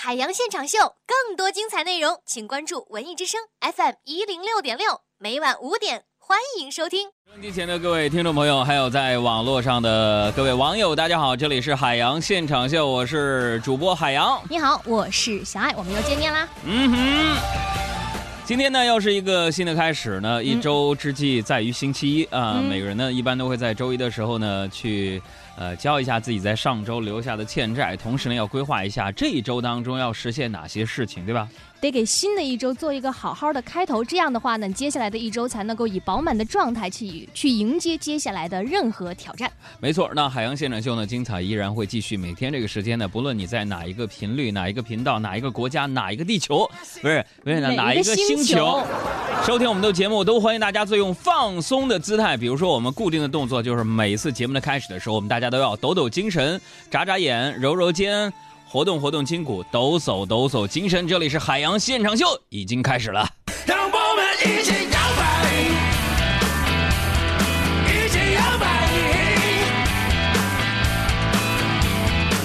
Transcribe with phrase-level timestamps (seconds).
[0.00, 7.08] 海洋现场秀，更多精彩内容，请关注文艺之声 FM 一零六点六，每晚五点，欢迎收听。
[7.26, 14.40] 收音机前的各位听众朋友，还有在网络上的各位网友，大家好，这里是海洋现场秀，我是主播海洋。
[14.48, 16.48] 你好，我是小爱，我们又见面啦。
[16.64, 17.36] 嗯哼，
[18.44, 25.20] 今天呢又是一个新的开始呢，一周之计在于星期一啊，每个人呢一般都会在周一的时候呢去。
[25.58, 31.48] 呃，交一下自己在上周留下的欠债，同时呢，要规划一下这一周当中要实现哪些事情，对吧？
[31.80, 39.50] 得给新的一周做一个好好的开头，这样的话呢，接下来的一周才能够以饱满的状态去去迎接接下来的任何挑战。
[39.80, 42.16] 没错，那海洋现场秀呢，精彩依然会继续。
[42.16, 46.68] 每天这个时间呢，不论你在哪一个频率、哪一个频道、哪一个国家、哪一个地球，
[47.00, 48.82] 不是不是哪一个星球，
[49.46, 52.36] 收听我们的节目，都欢迎大家最用放松的姿态。
[52.36, 56.60] 比如说，我们固定的动作就是每一次节目的开始的时候，我们大家都要抖抖精神，
[56.90, 58.32] 眨眨眼，揉揉肩。
[58.70, 61.08] 活动活动筋骨，抖擞抖擞精神。
[61.08, 63.26] 这里是海洋现场秀，已经开始了。
[63.66, 65.22] 让我们一起摇摆，
[67.88, 68.66] 一起摇摆，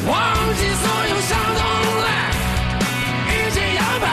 [0.08, 0.16] 忘
[0.56, 1.62] 记所有伤痛
[2.06, 2.32] 来，
[3.28, 4.08] 一起摇摆，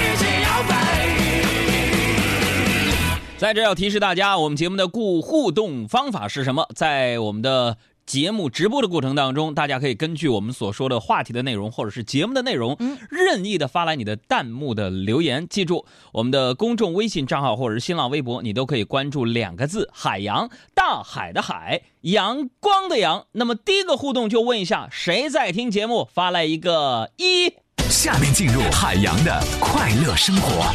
[0.16, 0.72] 起摇摆。
[3.38, 6.66] 在这要提示大家，我们节目的故互动方法是什么？
[6.74, 7.76] 在我们的。
[8.12, 12.76] 节目直播的过程当中，大家可以根据我们所说的话题的内容，或者是节目的内容，
[13.08, 15.48] 任意的发来你的弹幕的留言。
[15.48, 23.24] 记住，我们的公众微信账号或者是新浪微博，你都可以关注两个字“海洋”，大海的海，阳光的阳。
[23.32, 26.06] 那么第一个互动就问一下，谁在听节目？
[26.12, 27.54] 发来一个一。
[27.88, 30.74] 下面进入海洋的快乐生活。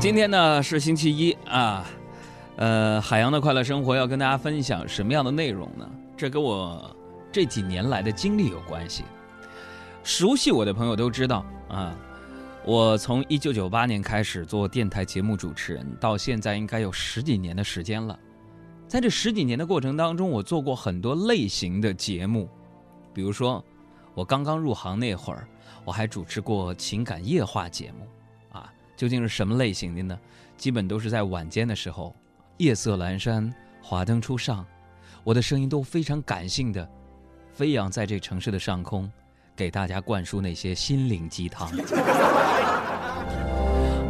[0.00, 1.88] 今天呢是星期一啊。
[2.56, 5.88] 呃，海洋的快乐生活要跟大家分享什么样的内容呢？
[6.16, 6.94] 这跟我
[7.32, 9.04] 这几年来的经历有关系。
[10.04, 11.96] 熟悉我的朋友都知道啊，
[12.64, 18.18] 我从一九九八年开始做电台节目主持人，到现在应该有十几年的时间了。
[18.86, 22.50] 在这十几年的过程当中，我做过很多类型的节目，
[23.14, 23.64] 比如说
[24.12, 25.48] 我刚刚入行那会儿，
[25.84, 28.06] 我还主持过情感夜话节目，
[28.58, 30.18] 啊，究竟是什么类型的呢？
[30.58, 32.14] 基本都是在晚间的时候。
[32.58, 33.52] 夜色阑珊，
[33.82, 34.64] 华灯初上，
[35.24, 36.88] 我的声音都非常感性的
[37.52, 39.10] 飞扬在这城市的上空，
[39.56, 41.70] 给大家灌输那些心灵鸡汤。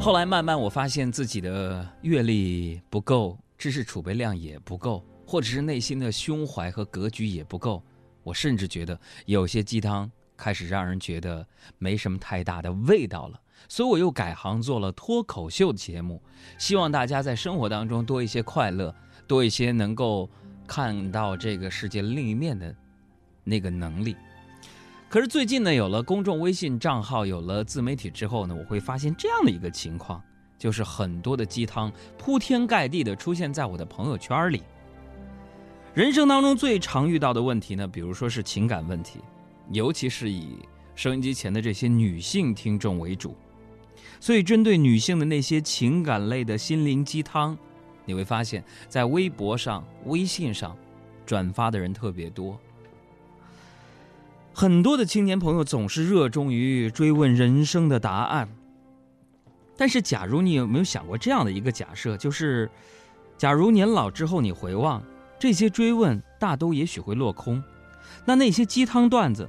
[0.00, 7.82] 后来慢慢我发现自己的阅历不够，知识储备量也不够，或者是内心的胸怀和格局也不够，
[8.24, 11.46] 我甚至觉得有些鸡汤开始让人觉得
[11.78, 13.40] 没什么太大的味道了。
[13.68, 16.20] 所以我又改行做了脱口秀节目，
[16.58, 18.94] 希望大家在生活当中多一些快乐，
[19.26, 20.28] 多一些能够
[20.66, 22.74] 看到这个世界另一面的
[23.44, 24.16] 那个能力。
[25.08, 30.22] 可是最近呢，有了公众微信账号，有了自媒体之后呢，我会发现这样的一个情况，
[30.58, 34.62] 就是很多的鸡汤铺天盖地的出现在我的朋友圈里。
[35.92, 39.20] 人生当中最常遇到的问题呢，比如说是情感问题，
[39.70, 40.60] 尤其是以
[40.94, 43.36] 收音机前的这些女性听众为主。
[44.22, 47.58] 所以，针对女性的那些情感类的心灵鸡汤，
[48.04, 50.76] 你会发现在微博上、微信上
[51.26, 52.56] 转发的人特别多。
[54.54, 58.48] 很多的青年朋友总是热衷于追问人生的答案。
[59.76, 62.70] 但是，假如你有没有想过这样的一个假设，就是，
[63.36, 65.02] 假如年老之后你回望
[65.36, 67.60] 这些追问，大都也许会落空，
[68.24, 69.48] 那那些鸡汤段子。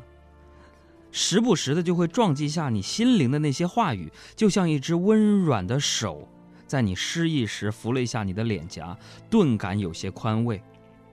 [1.15, 6.27] 时不时的就会撞击下你心灵的那些话语，就像一只温软的手，
[6.65, 8.97] 在你失意时扶了一下你的脸颊，
[9.29, 10.59] 顿感有些宽慰。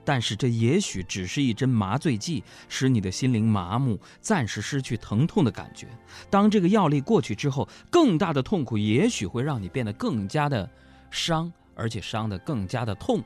[0.02, 5.86] 但是这也许只是一针麻醉剂，使你的心灵麻木，暂时失去疼痛的感觉。
[6.30, 10.68] 当这个药力过去之后，更大的痛苦也许会让你变得更加的
[11.10, 13.22] 伤，而且伤得更加的痛。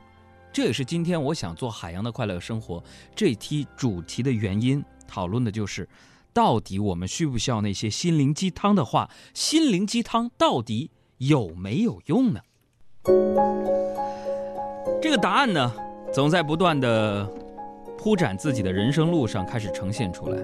[0.53, 2.83] 这也是今天我想做海洋的快乐生活
[3.15, 5.89] 这期主题的原因，讨论的就是。
[6.35, 9.09] 到底我们需不需要那些心灵鸡汤的话？
[9.33, 12.41] 心灵鸡汤到底有没有用呢？
[15.01, 15.73] 这个答案呢，
[16.13, 17.25] 总在不断的
[17.97, 20.43] 铺展自己的人生路上开始呈现出来。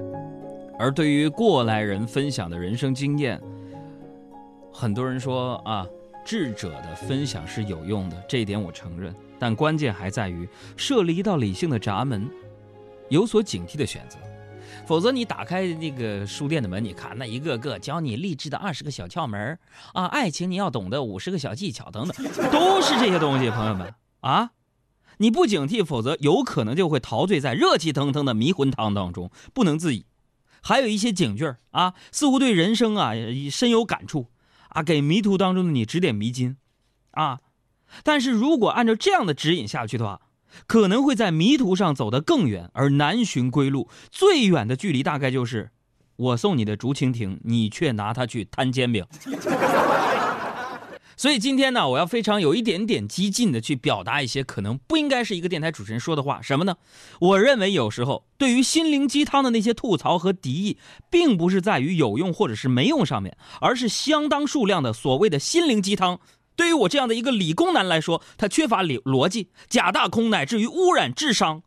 [0.79, 3.41] 而对于过来人分享的人生经验，
[4.73, 5.85] 很多人说啊，
[6.25, 9.13] 智者的分享是有用的，这一点我承认。
[9.41, 12.31] 但关键还在于设立一道理性的闸门，
[13.09, 14.17] 有所警惕的选择。
[14.91, 19.57] 否则，你打开那个书店的门，你看那一个个教你励志的二十个小窍门
[19.93, 24.51] 啊，爱情你要懂得五十个小技巧等等， 都是这些东西，朋友们啊，
[25.19, 30.07] 你不警惕，否则有可能就会陶醉在热气腾腾的迷魂汤当中，不能自已。
[30.61, 33.13] 还有一些警句啊，似乎对人生啊
[33.49, 34.27] 深有感触
[34.71, 36.57] 啊，给迷途当中的你指点迷津
[37.13, 37.39] 啊。
[38.03, 40.21] 但是如果按照这样的指引下去的话，
[40.67, 43.89] 可能会在迷途上走得更远，而难寻归路。
[44.11, 45.71] 最远的距离大概就是
[46.17, 49.05] 我送你的竹蜻蜓，你却拿它去摊煎饼。
[51.17, 56.41] 所以今天呢，我要非常有一点点激进的去表达一些可能不应该是一个电台主持人说的话。
[56.41, 56.77] 什么呢？
[57.21, 60.79] 我认为有时候对于心灵鸡汤的那些吐槽和敌意，
[61.11, 66.21] 并不是在于有用或者是没用上面，而是相当数量的所谓的心灵鸡汤。
[66.61, 71.63] 对于我这样的一个理工男来说，他缺乏理逻辑，假大空，乃至于污染智商，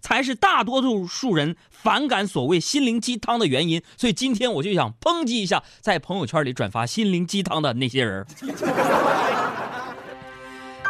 [0.00, 3.82] 才是大多数数人反感所谓心灵鸡汤的原因。
[3.98, 8.26] 所以今天我就想抨击一下在朋友圈里转发心灵鸡汤的那些人。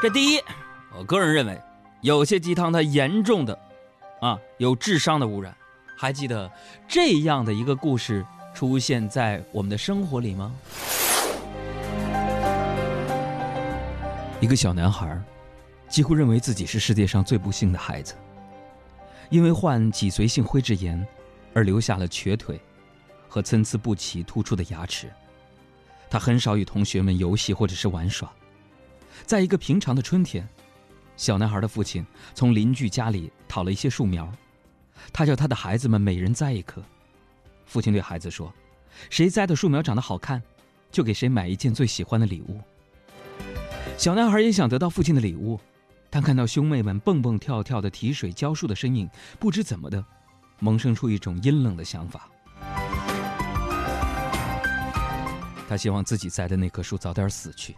[0.01, 0.41] 这第一，
[0.97, 1.61] 我个人认为，
[2.03, 3.59] 有些鸡汤它严重的，
[4.21, 5.53] 啊，有智商的污染。
[5.97, 6.49] 还记得
[6.87, 10.55] 这样的一个故事出现在我们的生活里吗？
[14.41, 15.21] 一个小男孩，
[15.89, 18.15] 几乎认为自己是世界上最不幸的孩子，
[19.31, 21.05] 因为患脊髓性灰质炎，
[21.53, 22.61] 而留下了瘸腿
[23.29, 25.11] 和参差不齐突出的牙齿。
[26.09, 28.33] 他很少与同学们游戏或者是玩耍。
[29.27, 30.49] 在一个平常的春天，
[31.17, 34.33] 小男孩的父亲从邻居家里讨了一些树苗，
[35.13, 36.81] 他叫他的孩子们每人栽一棵。
[37.67, 38.55] 父亲对孩子说
[39.11, 40.41] ：“谁栽的树苗长得好看，
[40.93, 42.61] 就给谁买一件最喜欢的礼物。”
[43.99, 45.59] 小男孩也想得到父亲的礼物，
[46.09, 49.11] 但看到兄妹们蹦蹦跳跳的提水浇树的身影，
[49.41, 50.03] 不知怎么的，
[50.61, 52.31] 萌生出一种阴冷的想法。
[55.69, 57.77] 他希望自己栽的那棵树早点死去，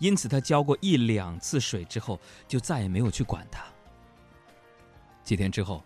[0.00, 2.18] 因此他浇过一两次水之后，
[2.48, 3.64] 就再也没有去管它。
[5.22, 5.84] 几天之后，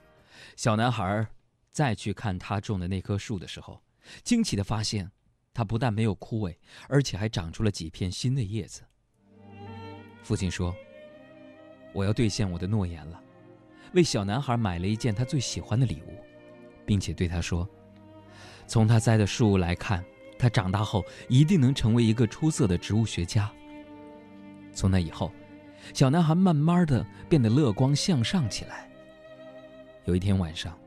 [0.56, 1.26] 小男孩
[1.70, 3.78] 再去看他种的那棵树的时候，
[4.24, 5.10] 惊奇的发现，
[5.52, 6.56] 它不但没有枯萎，
[6.88, 8.80] 而且还长出了几片新的叶子。
[10.22, 10.74] 父亲说
[11.92, 13.20] ：“我要兑现我的诺言了，
[13.92, 16.16] 为小男孩买了一件他最喜欢的礼物，
[16.86, 17.68] 并且对他说：
[18.66, 20.04] 从他栽的树来看，
[20.38, 23.52] 他长大后一定能成为一个出色的植物学家。”
[24.72, 25.30] 从那以后，
[25.92, 28.88] 小男孩慢慢的变得乐观向上起来。
[30.04, 30.78] 有一天晚上，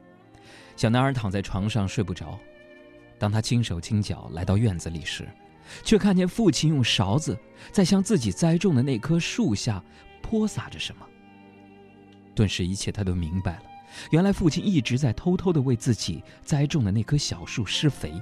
[0.76, 2.40] 小男孩躺在床上睡不着，
[3.20, 5.28] 当他轻手轻脚来到院子里时，
[5.84, 7.38] 却看见父亲用勺子
[7.72, 9.84] 在向自己栽种的那棵树下
[10.22, 11.06] 泼洒着什么。
[12.34, 13.64] 顿时，一切他都明白了。
[14.12, 18.14] 原来，父亲一直在偷偷的为自己栽种的那棵小树施肥。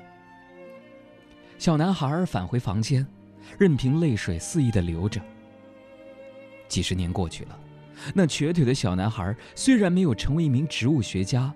[1.57, 3.05] 小男孩返回房间，
[3.57, 5.19] 任凭泪水肆意的流着。
[6.67, 7.59] 几十年过去了，
[8.13, 11.51] 那瘸腿的小男孩虽然没有成为一名植物学家，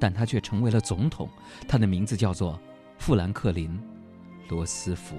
[0.00, 1.28] 但他却成为了总统。
[1.68, 2.58] 他的名字叫做
[2.98, 3.78] 富兰克林。
[4.48, 5.14] 罗斯福，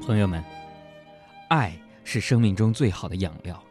[0.00, 0.42] 朋友们，
[1.48, 3.62] 爱是生命中最好的养料，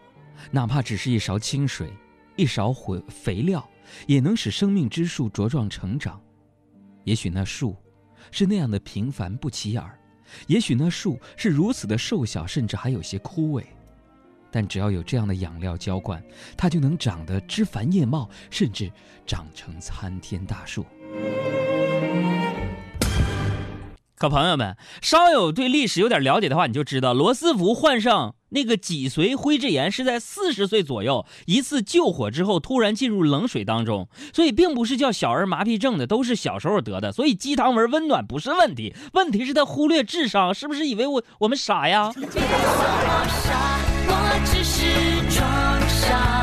[0.51, 1.91] 哪怕只是一勺清水，
[2.35, 3.67] 一勺肥肥料，
[4.05, 6.21] 也能使生命之树茁壮成长。
[7.03, 7.75] 也许那树
[8.29, 9.97] 是那样的平凡不起眼儿，
[10.45, 13.63] 也许那树是如此的瘦小，甚至还有些枯萎，
[14.51, 16.23] 但只要有这样的养料浇灌，
[16.55, 18.91] 它就能长得枝繁叶茂，甚至
[19.25, 20.85] 长成参天大树。
[24.19, 37.11] 可朋友们，稍有对历史有点了解的话，你就知道罗斯福患上那个脊髓灰质炎是在四十岁左右一次救火之后突然进入冷水当中，所以并不是叫小儿麻痹症的，都是小时候得的。
[37.11, 42.11] 所以鸡汤文温暖不是问题，问题是他忽略智商，是不是以为我我们傻呀？
[42.15, 46.36] 别说我傻，我只是装傻。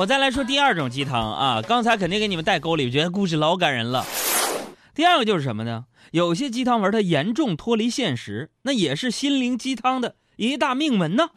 [0.00, 4.02] 我再来说第二种鸡汤啊，刚才肯定给你们带沟里，觉得故事老感人了。
[4.94, 5.84] 第二个就是什么呢？
[6.10, 11.28] 有些鸡汤文它严重脱离现实，那也是心灵鸡汤的一大命门呢。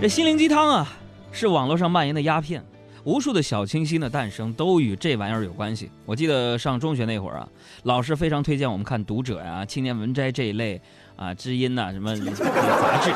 [0.00, 0.88] 这心灵鸡汤啊，
[1.32, 2.64] 是网络上蔓延的鸦片，
[3.04, 5.90] 无数的小清新的诞生都与这玩意儿有关系。
[6.06, 7.48] 我记得上中学那会儿啊，
[7.82, 10.80] 老师非常推荐我们看《读者》呀、《青年文摘》这一类
[11.14, 13.12] 啊，知音呐什么杂志。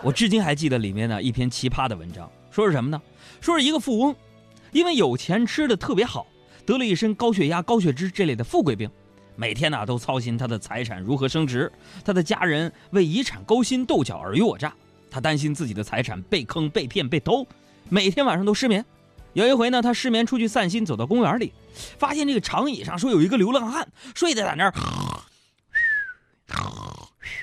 [0.00, 2.98] 我至今还记得里面呢一篇奇葩的文章，说是什么呢？
[3.40, 4.14] 说是一个富翁，
[4.72, 6.26] 因为有钱吃的特别好，
[6.66, 8.90] 得了一身高血压、高血脂这类的富贵病，
[9.36, 11.72] 每天呢都操心他的财产如何升值，
[12.04, 14.72] 他的家人为遗产勾心斗角、尔虞我诈。
[15.10, 17.46] 他担心自己的财产被坑、被骗、被偷，
[17.88, 18.84] 每天晚上都失眠。
[19.32, 21.52] 有一回呢，他失眠出去散心，走到公园里，
[21.98, 24.74] 发现这个长椅上说有一个流浪汉睡在在那儿，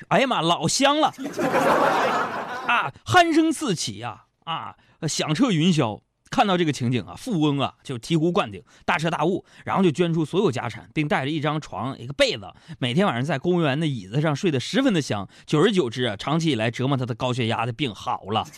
[0.08, 1.08] 哎呀妈，老香了
[2.68, 6.00] 啊，鼾声四起呀，啊，响彻云霄。
[6.28, 15.28] 看到这个情景啊，富翁啊就醍醐灌顶，大彻大悟，然后就捐出所有家产，并带着一张床、一个被子，每天晚上在公园的椅子上睡得十分的香。
[15.46, 18.44] 久而久之啊，长期以来折磨他的高血压的病好了。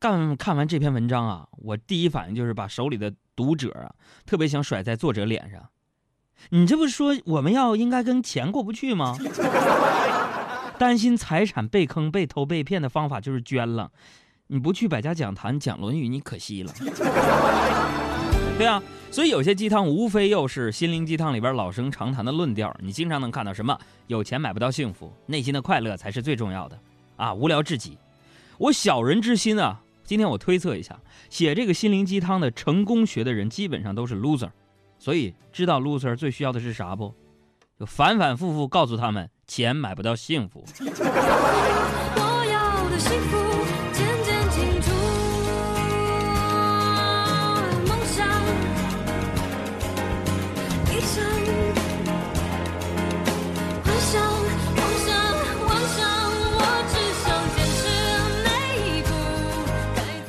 [0.00, 3.92] 干看完这篇文章啊，我第一反应就是把手里的读者啊，
[4.24, 5.68] 特别想甩在作者脸上。
[6.48, 9.18] 你这不是说我们要应该跟钱过不去吗？
[10.82, 13.88] 担心财产被坑、被偷、被骗的方法就是捐了。
[14.48, 16.72] 你不去百家讲坛讲《论语》，你可惜了。
[18.58, 22.76] 对啊，所以有些鸡汤无非又是心灵鸡汤里边老生常谈的论调。
[22.80, 26.76] 你经常能看到什么“有钱买不到幸福，内心的快乐才是最重要的”，
[27.14, 27.96] 啊，无聊至极。
[28.58, 30.98] 我小人之心啊，今天我推测一下，
[31.30, 34.50] 写这个心灵鸡汤的成功学的人基本上都是 loser。
[34.98, 37.14] 所以知道 loser 最需要的是啥不？
[37.78, 40.64] 就反反复复告诉他们，钱买不到幸福。
[40.80, 43.41] 我要的幸福。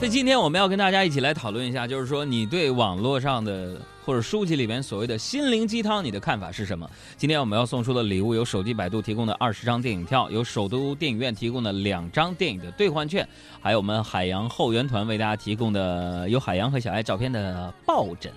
[0.04, 6.86] 所以今天我们要跟大家一起来讨论一下，就是说你对网络上的或者书籍里面所谓的心灵鸡汤，你的看法是什么？
[7.16, 13.26] 今天我们要送出的礼物有手机百度提供的二十张电影票，有首都电影院提供的两张电影的兑换券，
[13.62, 18.30] 还有我们海洋后援团为大家提供的有海洋和小爱照片的抱枕。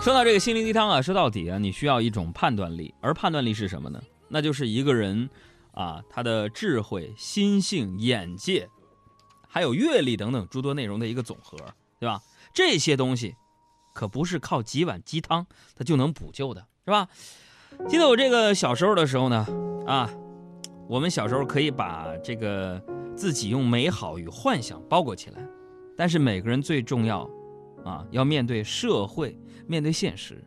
[0.00, 4.00] 说到这个心灵鸡汤啊，说到底啊，你需要一种判断力，而判断力是什么呢？
[4.28, 5.28] 那就是一个人
[5.72, 8.68] 啊，他的智慧、心性、眼界。
[9.50, 11.58] 还有阅历等等诸多内容的一个总和，
[11.98, 12.22] 对吧？
[12.54, 13.34] 这些东西
[13.92, 15.44] 可不是靠几碗鸡汤
[15.76, 17.08] 它就能补救的，是吧？
[17.88, 19.46] 记得我这个小时候的时候呢，
[19.86, 20.08] 啊，
[20.88, 22.80] 我们小时候可以把这个
[23.16, 25.44] 自己用美好与幻想包裹起来，
[25.96, 27.28] 但是每个人最重要，
[27.84, 30.42] 啊，要面对社会，面对现实。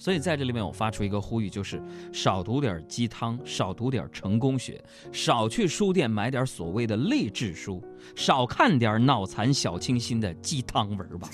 [0.00, 1.78] 所以在这里面，我发出一个呼吁，就是
[2.10, 7.84] 少读点鸡汤，少读点成功学，少去书店买点所谓的励志书，
[8.16, 11.28] 少看点脑残小清新的鸡汤文吧。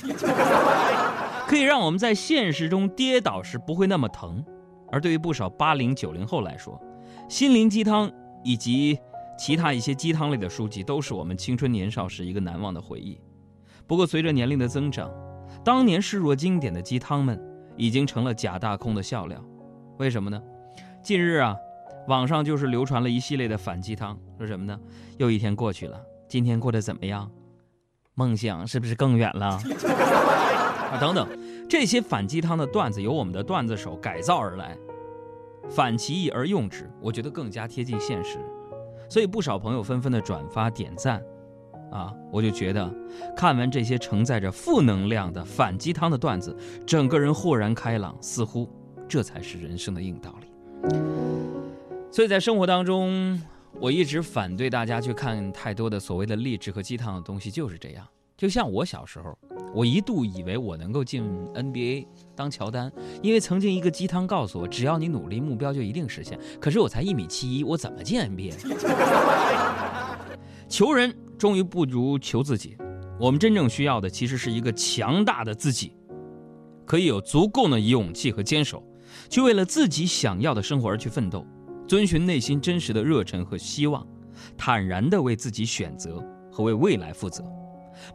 [1.47, 4.45] 可以让我们在现实中跌倒时不会那么疼。
[4.91, 6.77] 而对于不少八零九零后来说，
[7.29, 8.11] 心灵鸡汤
[8.43, 8.99] 以及
[9.39, 13.17] 其他一些鸡汤类的书籍，都是我们青春年少时一个难忘的回忆。
[13.87, 15.09] 不过随着年龄的增长，
[15.65, 17.41] 当年视若经典的鸡汤们。
[17.77, 19.43] 已经成了假大空的笑料，
[19.99, 20.43] 为什么呢？
[21.03, 21.57] 近日啊，
[22.09, 24.79] 网上就是流传了一系列的反鸡汤，说什么呢？
[25.19, 27.31] 又一天过去了，今天过得怎么样？
[28.15, 29.47] 梦想是不是更远了？
[30.91, 31.29] 啊，等等，
[31.69, 34.77] 这些反鸡汤的段子由我们的段子手改造而来，
[35.69, 38.39] 反其意而用之，我觉得更加贴近现实，
[39.09, 41.23] 所以不少朋友纷纷的转发点赞。
[41.91, 42.93] 啊，我就觉得，
[43.37, 48.69] 看完这些承载着负能量的反鸡汤的段子，整个人豁然开朗，似乎
[49.09, 50.47] 这才是人生的硬道理。
[52.11, 53.41] 所以在生活当中，
[53.81, 58.07] 我一直反对大家去看太多的所谓的励志和鸡汤的东西，就是这样。
[58.37, 59.37] 就像我小时候，
[59.75, 61.25] 我一度以为我能够进
[61.55, 66.39] NBA 当乔丹，因为曾经一个鸡汤告诉我，只要你努力，目标就一定实现。
[66.61, 68.53] 可是我才一米七一，我怎么进 NBA？
[70.69, 71.15] 求人。
[71.39, 72.79] 终于不如求自己，
[73.21, 75.95] 我们真正需要的其实是一个强大的自己，
[76.87, 78.83] 可以有足够的勇气和坚守，
[79.29, 81.47] 去为了自己想要的生活而去奋斗，
[81.87, 84.03] 遵循内心真实的热忱和希望，
[84.57, 87.45] 坦然的为自己选择和为未来负责。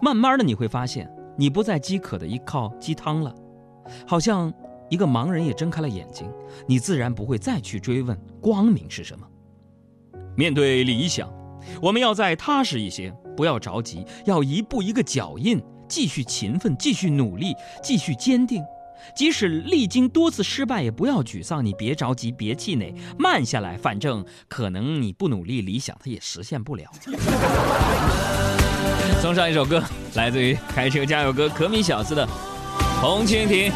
[0.02, 3.36] 慢慢的你会发现，你不再饥渴的依靠鸡汤了，
[4.08, 4.52] 好像
[4.90, 6.28] 一个盲人也睁开了眼睛，
[6.66, 9.28] 你自然不会再去追问光明是什么。
[10.36, 11.32] 面对理想。
[11.82, 18.64] 我们要再踏实一些，不要着急，要一步一个脚印，继续勤奋，继续努力，继续坚定。
[19.16, 21.66] 即使历经多次失败，也不要沮丧。
[21.66, 23.76] 你别着急，别气馁，慢下来。
[23.76, 26.86] 反正可能你不努力，理想它也实现不了。
[29.20, 32.28] 送上一首歌，来自于开车加油歌可米小子的
[33.02, 33.72] 《红蜻蜓》。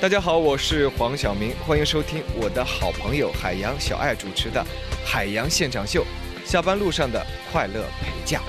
[0.00, 4.58] 大家好，我是黄晓明，欢迎收听我的好朋友海洋小爱主持的
[5.06, 6.02] 《海洋现场秀》，
[6.50, 8.40] 下班路上的快乐陪驾。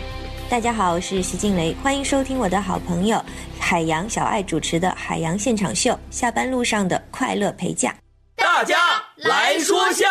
[0.50, 3.22] 大家好，我是徐静蕾，欢迎收听我的好朋友
[3.60, 7.93] 海洋小爱主持的《海洋现场秀》，下班路上的快乐陪驾。
[8.38, 10.08] 大家来说笑。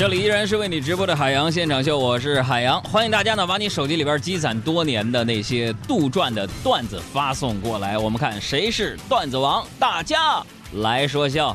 [0.00, 10.42] 这里依然是为你直播的海洋现场秀，我是海洋，欢迎大家呢把你手机里边积攒多年的那些杜撰的段子发送过来，我们看谁是段子王，大家
[10.76, 11.54] 来说笑。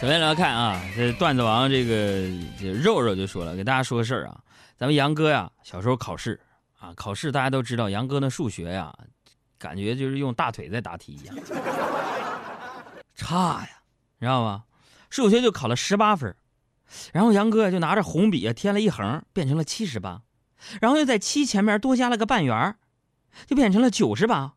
[0.00, 2.22] 首先来看啊，这段子王这个
[2.72, 4.38] 肉肉就说了，给大家说个事儿啊，
[4.78, 6.40] 咱们杨哥呀，小时候考试
[6.78, 8.94] 啊，考试大家都知道，杨哥那数学呀，
[9.58, 11.36] 感觉就是用大腿在答题一样，
[13.14, 13.68] 差呀，
[14.18, 14.64] 你知道吗？
[15.08, 16.36] 数学就考了十八分，
[17.12, 20.22] 然后杨哥就拿着红笔啊添了一横，变成了七十八，
[20.80, 22.76] 然后又在七前面多加了个半圆，
[23.46, 24.54] 就变成了九十八，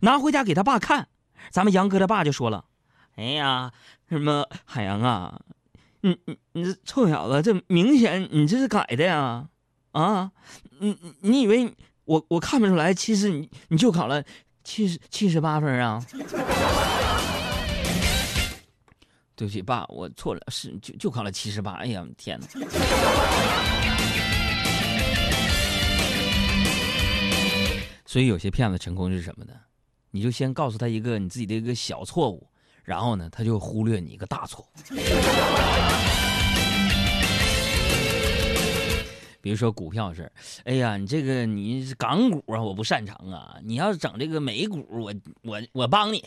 [0.00, 1.08] 拿回家给他爸看，
[1.50, 2.64] 咱们杨哥的爸就说了。
[3.16, 3.72] 哎呀，
[4.08, 5.40] 什么海洋啊，
[6.00, 9.48] 你你你这臭小子，这明显你这是改的呀！
[9.94, 10.30] 啊，
[10.80, 11.72] 你你以为
[12.04, 12.92] 我我看不出来？
[12.92, 14.22] 其实你你就考了
[14.64, 16.04] 七十七十八分啊！
[19.36, 21.74] 对不起，爸，我错了，是就就考了七十八。
[21.74, 22.46] 哎呀，天哪！
[28.04, 29.52] 所以有些骗子成功是什么呢？
[30.10, 32.48] 你就先告诉他一个你自己的一个小错误。
[32.82, 34.68] 然后呢，他就忽略你一个大错误。
[39.44, 40.32] 比如说股票事
[40.64, 43.56] 哎呀，你这个你港股啊，我不擅长啊。
[43.62, 46.24] 你要整这个美股，我我我帮你。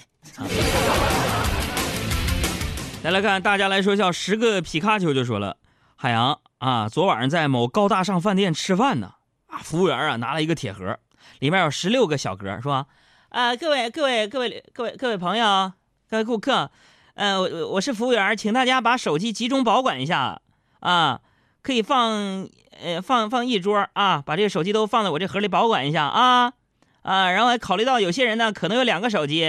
[3.01, 5.57] 再来看，大家来说笑，十个皮卡丘就说了：
[5.95, 9.15] 海洋啊，昨晚上在某高大上饭店吃饭呢，
[9.47, 10.99] 啊，服务员啊拿了一个铁盒，
[11.39, 12.85] 里面有十六个小格，说
[13.29, 15.73] 啊，各位各位各位各位各位朋友。
[16.07, 16.69] 各位顾客，
[17.15, 20.39] 呃，我我是服务员，请大家把手机集中保管一下
[20.81, 21.19] 啊，
[21.63, 22.47] 可以放
[22.81, 26.53] 呃放放一桌啊，把这个手机都放在我这盒里保管一下啊
[27.01, 29.45] 啊，然后还考虑到有些人呢可能有两个手机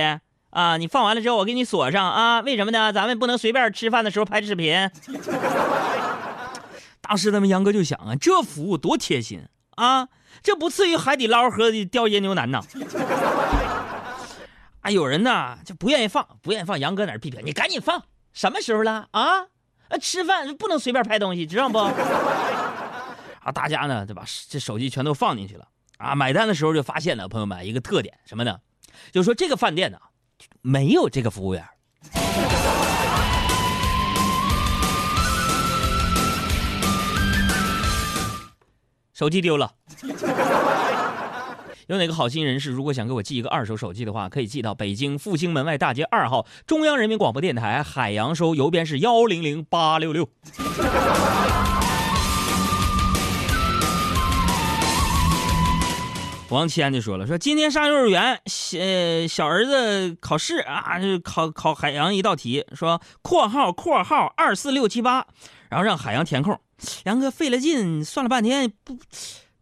[0.50, 2.92] 啊，你放完了之后我给你锁上啊，为什么呢？
[2.92, 4.90] 咱们不能随便吃饭的时候拍视频。
[7.00, 9.42] 当时咱们杨哥就想啊，这服务多贴心
[9.76, 10.08] 啊，
[10.42, 12.60] 这不次于海底捞和雕椰牛腩呐。
[14.80, 16.78] 啊，有人呢就不愿意放，不愿意放。
[16.78, 18.04] 杨哥在那批评你，赶紧放。
[18.32, 19.46] 什么时候了啊？
[19.88, 21.78] 啊，吃饭不能随便拍东西，知道不？
[23.52, 25.66] 大家呢就把这手机全都放进去了。
[25.98, 28.58] 啊，买单的时候就发现了，朋友们一个特点什么呢？
[29.12, 29.98] 就是说这个饭店呢
[30.62, 31.64] 没有这个服务员，
[39.12, 39.72] 手机丢了。
[41.88, 50.28] 有哪个好心人士，如果想给我寄一个二手手机的话，可以寄到北京复兴门外大街二号中央人民广播电台海洋收，邮编是幺零零八六六。
[56.50, 58.78] 王谦就说了，说今天上幼儿园，小
[59.28, 65.26] 小儿子考试啊，就考考海洋一道题，说括号括号二四六七八，
[65.68, 66.58] 然后让海洋填空，
[67.04, 68.98] 杨哥费了劲算了半天不。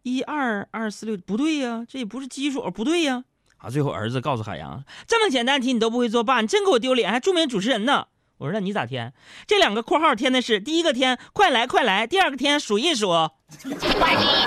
[0.03, 3.25] 一二二四六不对呀，这也不是奇数，不对呀。
[3.57, 8.07] 啊，最后儿子告诉海洋，这么简单题你都不会作罢，你真给我丢脸，还著名主持人呢。
[8.37, 9.13] 我说那你咋填？
[9.45, 13.09] 这两个括号填的是第一个填快来快来，第二个填数一数。
[13.49, 13.71] 我是一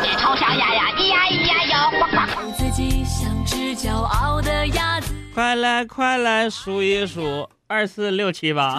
[0.06, 2.52] 只丑小鸭呀，咿呀咿呀哟。
[2.52, 5.14] 自己像只骄傲的鸭子。
[5.34, 8.78] 快来快来数一数，二四六七八。